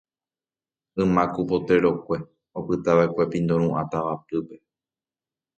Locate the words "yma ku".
1.01-1.41